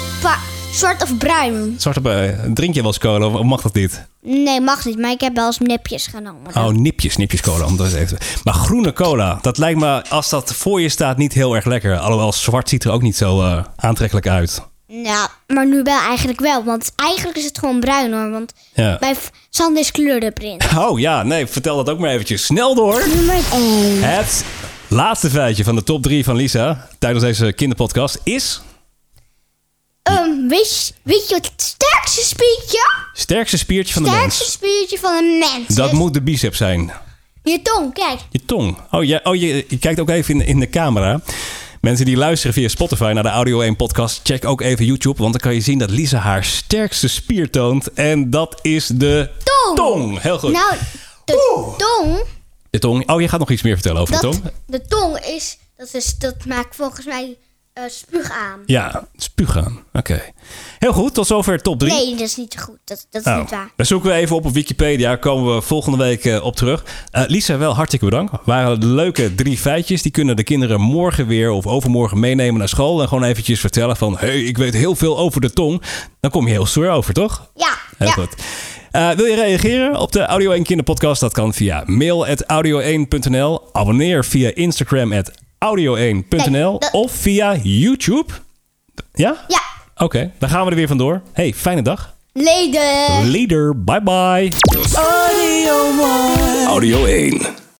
zwart 0.76 1.02
of 1.02 1.16
bruin. 1.16 1.74
zwarte 1.78 2.00
bij. 2.00 2.38
Drink 2.54 2.74
je 2.74 2.80
wel 2.80 2.90
eens 2.90 2.98
cola 2.98 3.26
of 3.26 3.42
mag 3.42 3.62
dat 3.62 3.74
niet? 3.74 4.06
Nee, 4.22 4.60
mag 4.60 4.84
niet, 4.84 4.98
maar 4.98 5.10
ik 5.10 5.20
heb 5.20 5.34
wel 5.34 5.46
eens 5.46 5.58
nipjes 5.58 6.06
genomen. 6.06 6.54
Oh, 6.56 6.68
nipjes, 6.68 7.16
nipjes 7.16 7.40
cola. 7.40 7.66
Dat 7.76 7.92
even. 7.92 8.18
Maar 8.44 8.54
groene 8.54 8.92
cola, 8.92 9.38
dat 9.42 9.58
lijkt 9.58 9.80
me 9.80 10.04
als 10.08 10.28
dat 10.30 10.54
voor 10.54 10.80
je 10.80 10.88
staat 10.88 11.16
niet 11.16 11.32
heel 11.32 11.54
erg 11.54 11.64
lekker. 11.64 11.98
Alhoewel 11.98 12.32
zwart 12.32 12.68
ziet 12.68 12.84
er 12.84 12.90
ook 12.90 13.02
niet 13.02 13.16
zo 13.16 13.40
eh, 13.42 13.64
aantrekkelijk 13.76 14.28
uit. 14.28 14.62
Ja, 14.86 15.28
maar 15.46 15.66
nu 15.66 15.82
wel 15.82 15.98
eigenlijk 16.00 16.40
wel. 16.40 16.64
Want 16.64 16.92
eigenlijk 16.96 17.38
is 17.38 17.44
het 17.44 17.58
gewoon 17.58 17.80
bruin 17.80 18.12
hoor. 18.12 18.30
Want 18.30 18.52
Ja. 18.74 18.96
bij 19.00 19.14
Sander 19.50 19.82
is 19.82 19.90
kleur 19.90 20.20
de 20.20 20.30
print. 20.30 20.64
Oh 20.78 20.98
ja, 20.98 21.22
nee, 21.22 21.46
vertel 21.46 21.76
dat 21.76 21.90
ook 21.90 21.98
maar 21.98 22.10
eventjes 22.10 22.44
snel 22.44 22.74
door. 22.74 23.02
Nummer 23.14 23.38
1. 23.52 24.02
Het 24.02 24.44
laatste 24.88 25.30
feitje 25.30 25.64
van 25.64 25.74
de 25.74 25.82
top 25.82 26.02
3 26.02 26.24
van 26.24 26.36
Lisa 26.36 26.88
tijdens 26.98 27.24
deze 27.24 27.52
kinderpodcast 27.52 28.20
is... 28.22 28.60
Um, 30.10 30.48
weet, 30.48 30.86
je, 30.86 30.92
weet 31.02 31.28
je 31.28 31.34
het 31.34 31.52
sterkste 31.56 32.24
spiertje? 32.24 32.90
Sterkste 33.12 33.58
spiertje 33.58 33.94
van 33.94 34.02
de 34.02 34.08
sterkste 34.08 34.42
mens. 34.42 34.52
spiertje 34.52 34.98
van 34.98 35.14
een 35.16 35.38
mens. 35.38 35.74
Dat 35.74 35.92
moet 35.92 36.14
de 36.14 36.22
bicep 36.22 36.54
zijn. 36.54 36.92
Je 37.42 37.62
tong, 37.62 37.92
kijk. 37.94 38.20
Je 38.30 38.44
tong. 38.44 38.78
Oh, 38.90 39.04
ja, 39.04 39.20
oh 39.22 39.34
je, 39.34 39.64
je 39.68 39.78
kijkt 39.78 40.00
ook 40.00 40.08
even 40.08 40.34
in, 40.40 40.46
in 40.46 40.60
de 40.60 40.68
camera. 40.70 41.20
Mensen 41.80 42.06
die 42.06 42.16
luisteren 42.16 42.54
via 42.54 42.68
Spotify 42.68 43.10
naar 43.14 43.22
de 43.22 43.28
Audio 43.28 43.60
1 43.60 43.76
podcast, 43.76 44.20
check 44.22 44.44
ook 44.44 44.60
even 44.60 44.84
YouTube. 44.84 45.18
Want 45.18 45.32
dan 45.32 45.40
kan 45.40 45.54
je 45.54 45.60
zien 45.60 45.78
dat 45.78 45.90
Lisa 45.90 46.18
haar 46.18 46.44
sterkste 46.44 47.08
spier 47.08 47.50
toont. 47.50 47.92
En 47.92 48.30
dat 48.30 48.58
is 48.62 48.86
de 48.86 49.30
Tong. 49.44 49.76
tong. 49.76 50.20
Heel 50.20 50.38
goed. 50.38 50.52
Nou, 50.52 50.74
de 51.24 51.74
tong, 51.76 52.24
De 52.70 52.78
tong. 52.78 53.08
Oh, 53.10 53.20
je 53.20 53.28
gaat 53.28 53.38
nog 53.40 53.50
iets 53.50 53.62
meer 53.62 53.74
vertellen 53.74 54.00
over 54.00 54.12
dat, 54.20 54.22
de 54.22 54.28
tong. 54.40 54.52
de 54.66 54.82
tong 54.88 55.18
is, 55.18 55.58
dat 55.76 55.94
is, 55.94 56.18
dat 56.18 56.44
maakt 56.44 56.76
volgens 56.76 57.06
mij 57.06 57.36
eh, 57.76 57.82
spuug 57.88 58.30
aan. 58.30 58.60
Ja, 58.66 59.08
spugen. 59.16 59.78
Oké. 59.92 60.22
Heel 60.78 60.92
goed, 60.92 61.14
tot 61.14 61.26
zover 61.26 61.62
top 61.62 61.78
3. 61.78 61.92
Nee, 61.92 62.10
dat 62.10 62.20
is 62.20 62.36
niet 62.36 62.58
goed. 62.60 62.78
Dat, 62.84 63.06
dat 63.10 63.20
is 63.20 63.26
Nou, 63.26 63.40
niet 63.40 63.50
waar. 63.50 63.70
dan 63.76 63.86
zoeken 63.86 64.10
we 64.10 64.16
even 64.16 64.36
op 64.36 64.44
op 64.44 64.52
Wikipedia. 64.52 65.16
Komen 65.16 65.54
we 65.54 65.60
volgende 65.62 65.98
week 65.98 66.24
eh, 66.24 66.44
op 66.44 66.56
terug. 66.56 66.84
Eh, 67.10 67.22
Lisa, 67.26 67.58
wel 67.58 67.74
hartstikke 67.74 68.04
bedankt. 68.04 68.32
Waren 68.44 68.86
leuke 68.94 69.34
drie 69.34 69.58
feitjes. 69.58 70.02
Die 70.02 70.12
kunnen 70.12 70.36
de 70.36 70.42
kinderen 70.44 70.80
morgen 70.80 71.26
weer 71.26 71.50
of 71.50 71.66
overmorgen 71.66 72.20
meenemen 72.20 72.58
naar 72.58 72.68
school. 72.68 73.00
En 73.02 73.08
gewoon 73.08 73.24
eventjes 73.24 73.60
vertellen 73.60 73.96
van... 73.96 74.16
hey, 74.18 74.42
ik 74.42 74.56
weet 74.56 74.74
heel 74.74 74.96
veel 74.96 75.18
over 75.18 75.40
de 75.40 75.52
tong. 75.52 75.82
Dan 76.20 76.30
kom 76.30 76.46
je 76.46 76.52
heel 76.52 76.66
stoer 76.66 76.90
over, 76.90 77.14
toch? 77.14 77.50
Ja, 77.54 77.74
Heel 77.98 78.06
ja. 78.08 78.12
goed. 78.12 78.34
Wil 79.16 79.26
je 79.26 79.34
reageren 79.34 79.96
op 79.96 80.12
de 80.12 80.20
Audio 80.20 80.50
1 80.50 80.62
Kinderpodcast? 80.62 81.20
Dat 81.20 81.32
kan 81.32 81.54
via 81.54 81.82
mail.audio1.nl. 81.86 83.68
Abonneer 83.72 84.24
via 84.24 84.50
Instagram 84.54 85.12
at 85.12 85.30
audio1.nl. 85.58 86.50
Nee, 86.50 86.78
dat- 86.78 86.88
Of 86.92 87.12
via 87.12 87.56
YouTube. 87.62 88.32
Ja? 89.12 89.44
Ja, 89.48 89.60
Oké, 89.96 90.32
dan 90.38 90.48
gaan 90.48 90.64
we 90.64 90.70
er 90.70 90.76
weer 90.76 90.88
vandoor. 90.88 91.22
Hey, 91.32 91.52
fijne 91.52 91.82
dag. 91.82 92.14
leden. 92.32 93.30
Later. 93.30 93.84
Bye 93.84 94.02
bye. 94.02 94.52
Audio 96.66 97.04
1. 97.04 97.40